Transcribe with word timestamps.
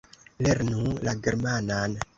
Lernu 0.45 0.95
la 1.09 1.15
germanan! 1.27 1.97